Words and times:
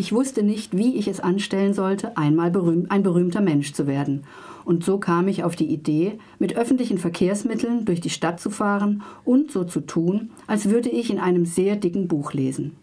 Ich 0.00 0.12
wusste 0.12 0.44
nicht, 0.44 0.76
wie 0.76 0.94
ich 0.94 1.08
es 1.08 1.18
anstellen 1.18 1.74
sollte, 1.74 2.16
einmal 2.16 2.52
berühm 2.52 2.86
ein 2.88 3.02
berühmter 3.02 3.40
Mensch 3.40 3.72
zu 3.72 3.88
werden. 3.88 4.22
Und 4.64 4.84
so 4.84 4.98
kam 4.98 5.26
ich 5.26 5.42
auf 5.42 5.56
die 5.56 5.66
Idee, 5.66 6.20
mit 6.38 6.56
öffentlichen 6.56 6.98
Verkehrsmitteln 6.98 7.84
durch 7.84 8.00
die 8.00 8.10
Stadt 8.10 8.38
zu 8.38 8.48
fahren 8.48 9.02
und 9.24 9.50
so 9.50 9.64
zu 9.64 9.80
tun, 9.80 10.30
als 10.46 10.70
würde 10.70 10.88
ich 10.88 11.10
in 11.10 11.18
einem 11.18 11.44
sehr 11.46 11.74
dicken 11.74 12.06
Buch 12.06 12.32
lesen. 12.32 12.76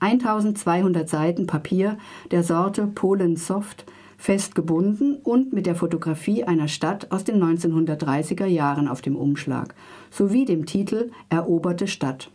1200 0.00 1.08
Seiten 1.08 1.46
Papier 1.46 1.96
der 2.30 2.42
Sorte 2.42 2.86
Polen 2.86 3.36
Soft, 3.36 3.86
fest 4.18 4.54
gebunden 4.54 5.16
und 5.24 5.54
mit 5.54 5.64
der 5.64 5.74
Fotografie 5.74 6.44
einer 6.44 6.68
Stadt 6.68 7.10
aus 7.10 7.24
den 7.24 7.42
1930er 7.42 8.46
Jahren 8.46 8.88
auf 8.88 9.00
dem 9.00 9.16
Umschlag, 9.16 9.74
sowie 10.10 10.44
dem 10.44 10.66
Titel 10.66 11.12
Eroberte 11.30 11.86
Stadt. 11.86 12.30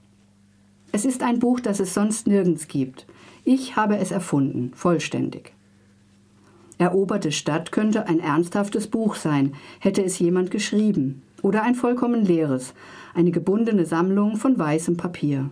Es 0.92 1.06
ist 1.06 1.22
ein 1.22 1.38
Buch, 1.38 1.60
das 1.60 1.80
es 1.80 1.94
sonst 1.94 2.26
nirgends 2.26 2.68
gibt. 2.68 3.06
Ich 3.50 3.78
habe 3.78 3.96
es 3.98 4.12
erfunden, 4.12 4.72
vollständig. 4.76 5.54
Eroberte 6.80 7.32
Stadt 7.32 7.72
könnte 7.72 8.06
ein 8.06 8.20
ernsthaftes 8.20 8.88
Buch 8.88 9.16
sein, 9.16 9.54
hätte 9.80 10.04
es 10.04 10.20
jemand 10.20 10.52
geschrieben, 10.52 11.22
oder 11.42 11.64
ein 11.64 11.74
vollkommen 11.74 12.26
leeres, 12.26 12.74
eine 13.16 13.32
gebundene 13.32 13.86
Sammlung 13.86 14.36
von 14.36 14.60
weißem 14.60 14.98
Papier. 14.98 15.50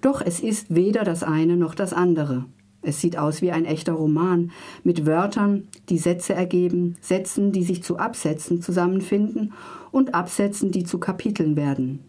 Doch 0.00 0.20
es 0.20 0.40
ist 0.40 0.74
weder 0.74 1.04
das 1.04 1.22
eine 1.22 1.56
noch 1.56 1.76
das 1.76 1.92
andere. 1.92 2.46
Es 2.82 3.00
sieht 3.00 3.16
aus 3.16 3.40
wie 3.40 3.52
ein 3.52 3.66
echter 3.66 3.92
Roman, 3.92 4.50
mit 4.82 5.06
Wörtern, 5.06 5.68
die 5.88 5.98
Sätze 5.98 6.34
ergeben, 6.34 6.96
Sätzen, 7.00 7.52
die 7.52 7.62
sich 7.62 7.84
zu 7.84 7.98
Absätzen 7.98 8.60
zusammenfinden 8.60 9.52
und 9.92 10.16
Absätzen, 10.16 10.72
die 10.72 10.82
zu 10.82 10.98
Kapiteln 10.98 11.54
werden. 11.54 12.00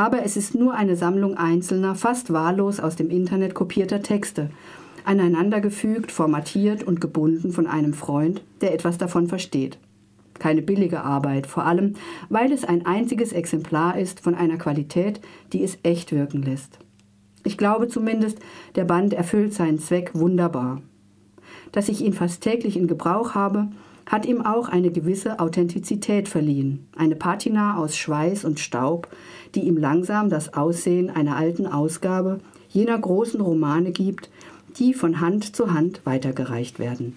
Aber 0.00 0.24
es 0.24 0.38
ist 0.38 0.54
nur 0.54 0.72
eine 0.72 0.96
Sammlung 0.96 1.36
einzelner, 1.36 1.94
fast 1.94 2.32
wahllos 2.32 2.80
aus 2.80 2.96
dem 2.96 3.10
Internet 3.10 3.52
kopierter 3.52 4.02
Texte, 4.02 4.48
aneinandergefügt, 5.04 6.10
formatiert 6.10 6.82
und 6.82 7.02
gebunden 7.02 7.52
von 7.52 7.66
einem 7.66 7.92
Freund, 7.92 8.40
der 8.62 8.72
etwas 8.72 8.96
davon 8.96 9.26
versteht. 9.26 9.76
Keine 10.38 10.62
billige 10.62 11.02
Arbeit, 11.02 11.46
vor 11.46 11.66
allem 11.66 11.96
weil 12.30 12.50
es 12.50 12.64
ein 12.64 12.86
einziges 12.86 13.34
Exemplar 13.34 13.98
ist 13.98 14.20
von 14.20 14.34
einer 14.34 14.56
Qualität, 14.56 15.20
die 15.52 15.62
es 15.62 15.76
echt 15.82 16.12
wirken 16.12 16.40
lässt. 16.40 16.78
Ich 17.44 17.58
glaube 17.58 17.86
zumindest, 17.88 18.38
der 18.76 18.86
Band 18.86 19.12
erfüllt 19.12 19.52
seinen 19.52 19.80
Zweck 19.80 20.12
wunderbar. 20.14 20.80
Dass 21.72 21.90
ich 21.90 22.00
ihn 22.00 22.14
fast 22.14 22.42
täglich 22.42 22.78
in 22.78 22.86
Gebrauch 22.86 23.34
habe, 23.34 23.68
hat 24.10 24.26
ihm 24.26 24.42
auch 24.42 24.68
eine 24.68 24.90
gewisse 24.90 25.38
Authentizität 25.38 26.28
verliehen, 26.28 26.88
eine 26.96 27.14
Patina 27.14 27.76
aus 27.76 27.96
Schweiß 27.96 28.44
und 28.44 28.58
Staub, 28.58 29.08
die 29.54 29.60
ihm 29.60 29.76
langsam 29.76 30.30
das 30.30 30.52
Aussehen 30.52 31.10
einer 31.10 31.36
alten 31.36 31.66
Ausgabe 31.68 32.40
jener 32.68 32.98
großen 32.98 33.40
Romane 33.40 33.92
gibt, 33.92 34.28
die 34.78 34.94
von 34.94 35.20
Hand 35.20 35.54
zu 35.54 35.72
Hand 35.72 36.00
weitergereicht 36.04 36.80
werden. 36.80 37.16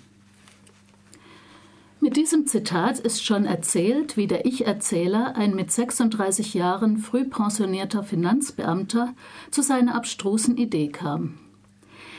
Mit 2.00 2.16
diesem 2.16 2.46
Zitat 2.46 3.00
ist 3.00 3.26
schon 3.26 3.46
erzählt, 3.46 4.16
wie 4.16 4.28
der 4.28 4.46
Ich-Erzähler, 4.46 5.36
ein 5.36 5.56
mit 5.56 5.72
36 5.72 6.54
Jahren 6.54 6.98
früh 6.98 7.26
pensionierter 7.26 8.04
Finanzbeamter, 8.04 9.16
zu 9.50 9.64
seiner 9.64 9.96
abstrusen 9.96 10.58
Idee 10.58 10.90
kam. 10.90 11.40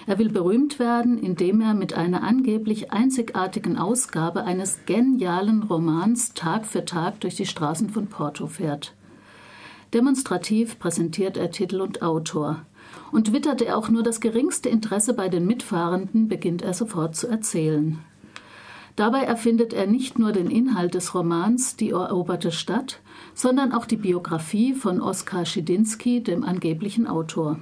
Er 0.07 0.19
will 0.19 0.29
berühmt 0.29 0.79
werden, 0.79 1.19
indem 1.19 1.61
er 1.61 1.75
mit 1.75 1.95
einer 1.95 2.23
angeblich 2.23 2.93
einzigartigen 2.93 3.79
Ausgabe 3.79 4.45
eines 4.45 4.85
genialen 4.85 5.63
Romans 5.63 6.35
Tag 6.35 6.67
für 6.67 6.85
Tag 6.85 7.21
durch 7.21 7.37
die 7.37 7.47
Straßen 7.47 7.89
von 7.91 8.09
Porto 8.09 8.47
fährt. 8.47 8.95
Demonstrativ 9.95 10.79
präsentiert 10.79 11.37
er 11.37 11.51
Titel 11.51 11.81
und 11.81 12.03
Autor 12.03 12.67
und 13.13 13.33
wittert 13.33 13.63
er 13.63 13.79
auch 13.79 13.89
nur 13.89 14.03
das 14.03 14.21
geringste 14.21 14.69
Interesse 14.69 15.15
bei 15.15 15.29
den 15.29 15.47
Mitfahrenden, 15.47 16.29
beginnt 16.29 16.63
er 16.63 16.75
sofort 16.75 17.17
zu 17.17 17.29
erzählen. 17.29 17.99
Dabei 18.97 19.23
erfindet 19.23 19.73
er 19.73 19.87
nicht 19.87 20.19
nur 20.19 20.33
den 20.33 20.51
Inhalt 20.51 20.95
des 20.95 21.15
Romans 21.15 21.77
Die 21.77 21.91
eroberte 21.91 22.53
Stadt, 22.53 23.01
sondern 23.35 23.73
auch 23.73 23.87
die 23.87 23.97
Biografie 23.97 24.75
von 24.75 25.01
Oskar 25.01 25.47
Schidinski, 25.47 26.23
dem 26.23 26.45
angeblichen 26.45 27.07
Autor. 27.07 27.59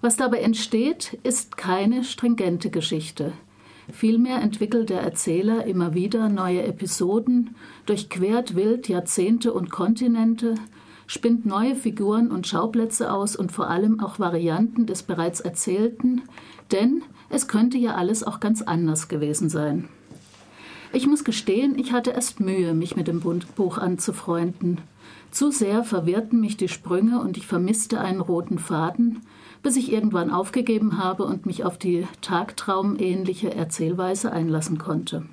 Was 0.00 0.16
dabei 0.16 0.40
entsteht, 0.40 1.18
ist 1.22 1.56
keine 1.56 2.04
stringente 2.04 2.70
Geschichte. 2.70 3.32
Vielmehr 3.90 4.40
entwickelt 4.40 4.90
der 4.90 5.00
Erzähler 5.00 5.64
immer 5.64 5.94
wieder 5.94 6.28
neue 6.28 6.62
Episoden, 6.62 7.56
durchquert 7.86 8.54
wild 8.54 8.88
Jahrzehnte 8.88 9.52
und 9.52 9.70
Kontinente, 9.70 10.54
spinnt 11.06 11.46
neue 11.46 11.74
Figuren 11.74 12.30
und 12.30 12.46
Schauplätze 12.46 13.12
aus 13.12 13.34
und 13.34 13.50
vor 13.50 13.70
allem 13.70 14.00
auch 14.00 14.18
Varianten 14.18 14.86
des 14.86 15.02
bereits 15.02 15.40
Erzählten, 15.40 16.22
denn 16.70 17.02
es 17.30 17.48
könnte 17.48 17.78
ja 17.78 17.94
alles 17.94 18.22
auch 18.22 18.40
ganz 18.40 18.60
anders 18.62 19.08
gewesen 19.08 19.48
sein. 19.48 19.88
Ich 20.92 21.06
muss 21.06 21.24
gestehen, 21.24 21.78
ich 21.78 21.92
hatte 21.92 22.12
erst 22.12 22.40
Mühe, 22.40 22.74
mich 22.74 22.96
mit 22.96 23.08
dem 23.08 23.20
Buch 23.20 23.78
anzufreunden. 23.78 24.80
Zu 25.30 25.50
sehr 25.50 25.84
verwirrten 25.84 26.40
mich 26.40 26.56
die 26.56 26.68
Sprünge 26.68 27.20
und 27.20 27.36
ich 27.36 27.46
vermisste 27.46 28.00
einen 28.00 28.20
roten 28.20 28.58
Faden, 28.58 29.20
bis 29.62 29.76
ich 29.76 29.92
irgendwann 29.92 30.30
aufgegeben 30.30 30.98
habe 30.98 31.24
und 31.24 31.44
mich 31.44 31.64
auf 31.64 31.76
die 31.76 32.06
tagtraumähnliche 32.22 33.54
Erzählweise 33.54 34.32
einlassen 34.32 34.78
konnte. 34.78 35.26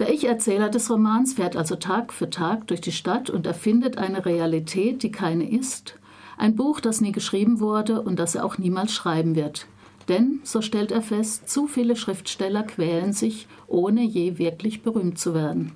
Der 0.00 0.12
Ich-Erzähler 0.12 0.68
des 0.68 0.90
Romans 0.90 1.34
fährt 1.34 1.54
also 1.54 1.76
Tag 1.76 2.12
für 2.12 2.28
Tag 2.28 2.66
durch 2.66 2.80
die 2.80 2.92
Stadt 2.92 3.30
und 3.30 3.46
erfindet 3.46 3.98
eine 3.98 4.24
Realität, 4.26 5.04
die 5.04 5.12
keine 5.12 5.48
ist, 5.48 5.96
ein 6.36 6.56
Buch, 6.56 6.80
das 6.80 7.00
nie 7.00 7.12
geschrieben 7.12 7.60
wurde 7.60 8.02
und 8.02 8.18
das 8.18 8.34
er 8.34 8.44
auch 8.44 8.58
niemals 8.58 8.92
schreiben 8.92 9.36
wird. 9.36 9.66
Denn, 10.08 10.40
so 10.42 10.62
stellt 10.62 10.92
er 10.92 11.02
fest, 11.02 11.48
zu 11.48 11.66
viele 11.66 11.96
Schriftsteller 11.96 12.62
quälen 12.62 13.12
sich, 13.12 13.46
ohne 13.66 14.02
je 14.02 14.38
wirklich 14.38 14.82
berühmt 14.82 15.18
zu 15.18 15.34
werden. 15.34 15.72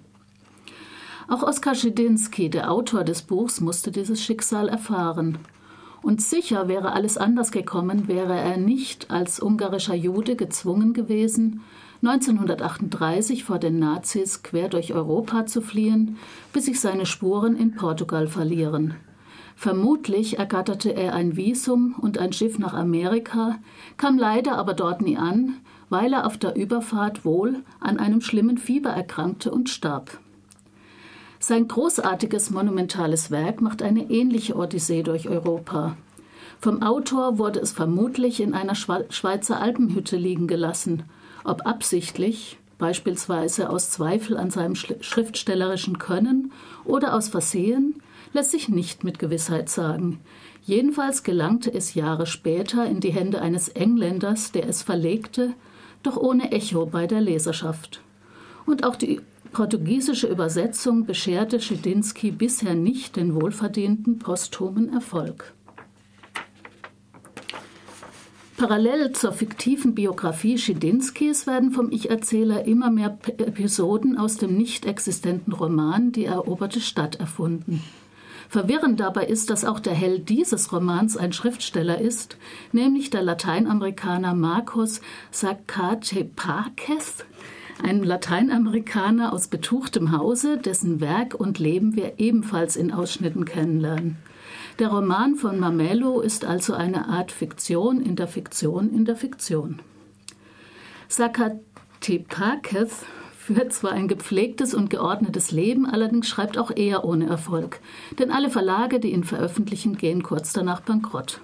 Auch 1.29 1.43
Oskar 1.43 1.75
Schedinski, 1.75 2.51
der 2.51 2.71
Autor 2.71 3.03
des 3.03 3.23
Buchs, 3.23 3.61
musste 3.61 3.91
dieses 3.91 4.23
Schicksal 4.23 4.69
erfahren. 4.69 5.39
Und 6.03 6.23
sicher 6.23 6.69
wäre 6.69 6.93
alles 6.93 7.19
anders 7.19 7.51
gekommen, 7.51 8.07
wäre 8.07 8.39
er 8.39 8.57
nicht 8.57 9.11
als 9.11 9.41
ungarischer 9.41 9.95
Jude 9.95 10.37
gezwungen 10.37 10.93
gewesen, 10.93 11.63
1938 12.03 13.43
vor 13.43 13.59
den 13.59 13.79
Nazis 13.79 14.43
quer 14.43 14.69
durch 14.69 14.93
Europa 14.93 15.47
zu 15.47 15.61
fliehen, 15.63 16.17
bis 16.53 16.67
sich 16.67 16.81
seine 16.81 17.07
Spuren 17.07 17.57
in 17.57 17.75
Portugal 17.75 18.29
verlieren. 18.29 18.95
Vermutlich 19.56 20.39
ergatterte 20.39 20.91
er 20.91 21.15
ein 21.15 21.37
Visum 21.37 21.97
und 21.99 22.19
ein 22.19 22.33
Schiff 22.33 22.59
nach 22.59 22.75
Amerika, 22.75 23.59
kam 23.97 24.19
leider 24.19 24.56
aber 24.56 24.75
dort 24.75 25.00
nie 25.00 25.17
an, 25.17 25.56
weil 25.89 26.12
er 26.12 26.27
auf 26.27 26.37
der 26.37 26.55
Überfahrt 26.56 27.25
wohl 27.25 27.65
an 27.81 27.99
einem 27.99 28.21
schlimmen 28.21 28.59
Fieber 28.59 28.91
erkrankte 28.91 29.50
und 29.50 29.69
starb. 29.69 30.19
Sein 31.41 31.66
großartiges 31.69 32.50
monumentales 32.50 33.31
Werk 33.31 33.61
macht 33.61 33.83
eine 33.83 34.11
ähnliche 34.11 34.56
Odyssee 34.56 35.03
durch 35.03 35.28
Europa. 35.28 35.97
Vom 36.61 36.83
Autor 36.83 37.39
wurde 37.39 37.61
es 37.61 37.72
vermutlich 37.72 38.41
in 38.41 38.55
einer 38.55 38.75
Schweizer 38.75 39.61
Alpenhütte 39.61 40.16
liegen 40.16 40.47
gelassen 40.47 41.05
ob 41.47 41.65
absichtlich, 41.65 42.59
beispielsweise 42.78 43.71
aus 43.71 43.91
Zweifel 43.91 44.37
an 44.37 44.50
seinem 44.50 44.75
schriftstellerischen 44.75 45.99
Können 45.99 46.53
oder 46.84 47.15
aus 47.15 47.28
Versehen, 47.28 48.03
lässt 48.33 48.51
sich 48.51 48.69
nicht 48.69 49.05
mit 49.05 49.19
Gewissheit 49.19 49.69
sagen. 49.69 50.21
Jedenfalls 50.63 51.23
gelangte 51.23 51.73
es 51.73 51.95
Jahre 51.95 52.27
später 52.27 52.87
in 52.87 53.01
die 53.01 53.13
Hände 53.13 53.41
eines 53.41 53.69
Engländers, 53.69 54.53
der 54.53 54.69
es 54.69 54.83
verlegte, 54.83 55.55
doch 56.03 56.17
ohne 56.17 56.53
Echo 56.53 56.87
bei 56.87 57.07
der 57.07 57.21
Leserschaft. 57.21 58.01
Und 58.67 58.85
auch 58.85 58.97
die 58.97 59.21
portugiesische 59.53 60.27
Übersetzung 60.27 61.07
bescherte 61.07 61.61
Schedinski 61.61 62.31
bisher 62.31 62.75
nicht 62.75 63.17
den 63.17 63.35
wohlverdienten 63.35 64.19
posthumen 64.19 64.93
Erfolg. 64.93 65.55
Parallel 68.57 69.13
zur 69.13 69.33
fiktiven 69.33 69.95
Biografie 69.95 70.57
Schidinskis 70.57 71.47
werden 71.47 71.72
vom 71.72 71.91
Ich-Erzähler 71.91 72.65
immer 72.65 72.91
mehr 72.91 73.19
Episoden 73.27 74.17
aus 74.17 74.39
dem 74.39 74.57
nicht 74.57 74.87
existenten 74.87 75.53
Roman 75.53 76.11
Die 76.11 76.25
eroberte 76.25 76.81
Stadt 76.81 77.17
erfunden. 77.17 77.83
Verwirrend 78.48 79.01
dabei 79.01 79.27
ist, 79.27 79.51
dass 79.51 79.65
auch 79.65 79.81
der 79.81 79.95
Held 79.95 80.28
dieses 80.28 80.72
Romans 80.72 81.16
ein 81.16 81.33
Schriftsteller 81.33 82.01
ist, 82.01 82.37
nämlich 82.72 83.10
der 83.10 83.22
Lateinamerikaner 83.22 84.34
Marcos 84.34 85.01
Zacatepáquez, 85.33 87.25
ein 87.83 88.03
Lateinamerikaner 88.03 89.33
aus 89.33 89.48
betuchtem 89.48 90.13
Hause, 90.13 90.59
dessen 90.59 91.01
Werk 91.01 91.34
und 91.34 91.59
Leben 91.59 91.97
wir 91.97 92.15
ebenfalls 92.19 92.77
in 92.77 92.93
Ausschnitten 92.93 93.45
kennenlernen. 93.45 94.16
Der 94.78 94.89
Roman 94.89 95.37
von 95.37 95.59
Mamelo 95.59 96.21
ist 96.21 96.45
also 96.45 96.75
eine 96.75 97.09
Art 97.09 97.33
Fiktion 97.33 98.01
in 98.01 98.16
der 98.16 98.28
Fiktion 98.28 98.93
in 98.93 99.04
der 99.04 99.16
Fiktion. 99.16 99.81
Zacatepáquez 101.09 103.04
führt 103.47 103.72
zwar 103.72 103.93
ein 103.93 104.09
gepflegtes 104.09 104.75
und 104.75 104.91
geordnetes 104.91 105.53
Leben, 105.53 105.87
allerdings 105.87 106.28
schreibt 106.28 106.59
auch 106.59 106.72
er 106.75 107.04
ohne 107.04 107.28
Erfolg, 107.28 107.78
denn 108.19 108.33
alle 108.33 108.51
Verlage, 108.51 108.98
die 108.98 109.13
ihn 109.13 109.22
veröffentlichen, 109.22 109.97
gehen 109.97 110.25
kurz 110.25 110.53
danach 110.53 110.81
bankrott. 110.81 111.41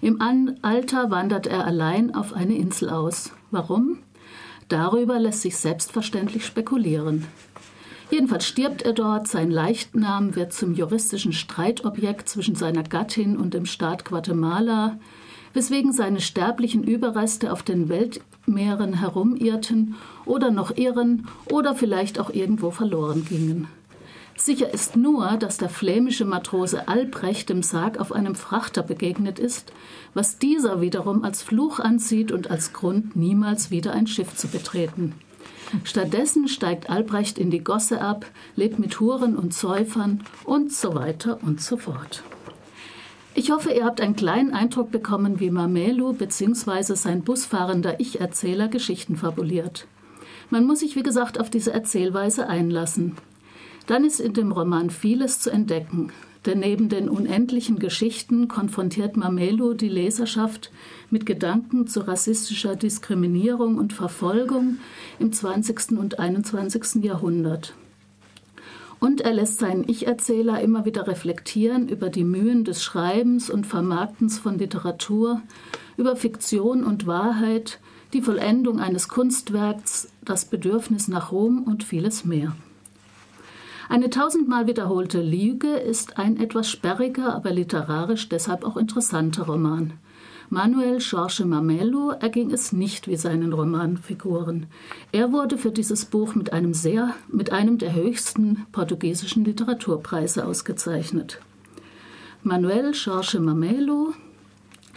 Im 0.00 0.22
Alter 0.62 1.10
wandert 1.10 1.46
er 1.46 1.66
allein 1.66 2.14
auf 2.14 2.32
eine 2.32 2.56
Insel 2.56 2.88
aus. 2.88 3.32
Warum? 3.50 3.98
Darüber 4.68 5.18
lässt 5.18 5.42
sich 5.42 5.58
selbstverständlich 5.58 6.46
spekulieren. 6.46 7.26
Jedenfalls 8.10 8.46
stirbt 8.46 8.80
er 8.80 8.94
dort, 8.94 9.28
sein 9.28 9.50
Leichnam 9.50 10.36
wird 10.36 10.54
zum 10.54 10.72
juristischen 10.72 11.34
Streitobjekt 11.34 12.30
zwischen 12.30 12.54
seiner 12.54 12.82
Gattin 12.82 13.36
und 13.36 13.52
dem 13.52 13.66
Staat 13.66 14.06
Guatemala, 14.06 14.98
weswegen 15.52 15.92
seine 15.92 16.20
sterblichen 16.20 16.82
Überreste 16.82 17.52
auf 17.52 17.62
den 17.62 17.90
Weltmeeren 18.46 18.94
herumirrten 18.94 19.96
oder 20.24 20.50
noch 20.50 20.76
irren 20.76 21.26
oder 21.50 21.74
vielleicht 21.74 22.18
auch 22.18 22.30
irgendwo 22.30 22.70
verloren 22.70 23.24
gingen. 23.24 23.68
Sicher 24.36 24.72
ist 24.72 24.96
nur, 24.96 25.36
dass 25.36 25.58
der 25.58 25.68
flämische 25.68 26.24
Matrose 26.24 26.88
Albrecht 26.88 27.50
dem 27.50 27.62
Sarg 27.62 28.00
auf 28.00 28.10
einem 28.10 28.34
Frachter 28.34 28.82
begegnet 28.82 29.38
ist, 29.38 29.72
was 30.14 30.38
dieser 30.38 30.80
wiederum 30.80 31.24
als 31.24 31.42
Fluch 31.42 31.78
ansieht 31.78 32.32
und 32.32 32.50
als 32.50 32.72
Grund, 32.72 33.16
niemals 33.16 33.70
wieder 33.70 33.92
ein 33.92 34.06
Schiff 34.06 34.34
zu 34.34 34.48
betreten. 34.48 35.14
Stattdessen 35.84 36.48
steigt 36.48 36.88
Albrecht 36.88 37.38
in 37.38 37.50
die 37.50 37.62
Gosse 37.62 38.00
ab, 38.00 38.24
lebt 38.56 38.78
mit 38.78 38.98
Huren 38.98 39.36
und 39.36 39.52
Säufern 39.52 40.24
und 40.44 40.72
so 40.72 40.94
weiter 40.94 41.38
und 41.42 41.60
so 41.60 41.76
fort. 41.76 42.24
Ich 43.34 43.52
hoffe, 43.52 43.70
ihr 43.70 43.84
habt 43.84 44.00
einen 44.00 44.16
kleinen 44.16 44.52
Eindruck 44.52 44.90
bekommen, 44.90 45.38
wie 45.38 45.50
Mamelu 45.50 46.12
bzw. 46.12 46.94
sein 46.94 47.22
busfahrender 47.22 48.00
Ich-Erzähler 48.00 48.66
Geschichten 48.66 49.16
fabuliert. 49.16 49.86
Man 50.50 50.66
muss 50.66 50.80
sich, 50.80 50.96
wie 50.96 51.04
gesagt, 51.04 51.38
auf 51.38 51.48
diese 51.48 51.72
Erzählweise 51.72 52.48
einlassen. 52.48 53.16
Dann 53.86 54.04
ist 54.04 54.20
in 54.20 54.34
dem 54.34 54.50
Roman 54.50 54.90
vieles 54.90 55.38
zu 55.38 55.50
entdecken, 55.50 56.12
denn 56.44 56.58
neben 56.58 56.88
den 56.88 57.08
unendlichen 57.08 57.78
Geschichten 57.78 58.48
konfrontiert 58.48 59.16
Mamelu 59.16 59.74
die 59.74 59.88
Leserschaft 59.88 60.72
mit 61.08 61.24
Gedanken 61.24 61.86
zu 61.86 62.00
rassistischer 62.00 62.74
Diskriminierung 62.74 63.78
und 63.78 63.92
Verfolgung 63.92 64.78
im 65.20 65.32
20. 65.32 65.92
und 65.92 66.18
21. 66.18 67.04
Jahrhundert. 67.04 67.74
Und 69.00 69.22
er 69.22 69.32
lässt 69.32 69.58
seinen 69.58 69.88
Ich-Erzähler 69.88 70.60
immer 70.60 70.84
wieder 70.84 71.06
reflektieren 71.06 71.88
über 71.88 72.10
die 72.10 72.24
Mühen 72.24 72.64
des 72.64 72.84
Schreibens 72.84 73.48
und 73.48 73.66
Vermarktens 73.66 74.38
von 74.38 74.58
Literatur, 74.58 75.40
über 75.96 76.16
Fiktion 76.16 76.84
und 76.84 77.06
Wahrheit, 77.06 77.80
die 78.12 78.20
Vollendung 78.20 78.78
eines 78.78 79.08
Kunstwerks, 79.08 80.12
das 80.22 80.44
Bedürfnis 80.44 81.08
nach 81.08 81.32
Ruhm 81.32 81.62
und 81.64 81.82
vieles 81.82 82.26
mehr. 82.26 82.54
Eine 83.88 84.10
tausendmal 84.10 84.66
wiederholte 84.66 85.22
Lüge 85.22 85.72
ist 85.72 86.18
ein 86.18 86.38
etwas 86.38 86.68
sperriger, 86.68 87.34
aber 87.34 87.50
literarisch 87.50 88.28
deshalb 88.28 88.64
auch 88.64 88.76
interessanter 88.76 89.46
Roman. 89.46 89.94
Manuel 90.52 90.98
Jorge 90.98 91.44
Mamelo 91.44 92.10
erging 92.10 92.50
es 92.50 92.72
nicht 92.72 93.06
wie 93.06 93.14
seinen 93.14 93.52
Romanfiguren. 93.52 94.66
Er 95.12 95.30
wurde 95.30 95.56
für 95.56 95.70
dieses 95.70 96.06
Buch 96.06 96.34
mit 96.34 96.52
einem 96.52 96.74
sehr, 96.74 97.14
mit 97.28 97.52
einem 97.52 97.78
der 97.78 97.94
höchsten 97.94 98.66
portugiesischen 98.72 99.44
Literaturpreise 99.44 100.44
ausgezeichnet. 100.44 101.38
Manuel 102.42 102.90
Jorge 102.94 103.38
Mamelo, 103.38 104.12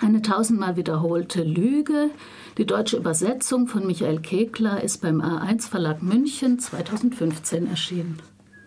eine 0.02 0.24
tausendmal 0.24 0.76
wiederholte 0.76 1.44
Lüge. 1.44 2.10
Die 2.58 2.66
deutsche 2.66 2.98
Übersetzung 2.98 3.68
von 3.68 3.86
Michael 3.86 4.22
Kekler 4.22 4.84
ist 4.84 5.04
beim 5.04 5.22
A1 5.22 5.70
Verlag 5.70 6.02
München 6.02 6.58
2015 6.58 7.68
erschienen. 7.68 8.18